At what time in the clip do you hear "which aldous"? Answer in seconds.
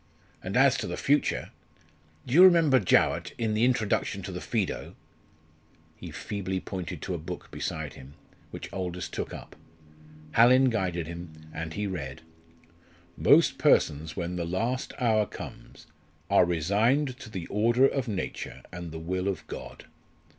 8.49-9.07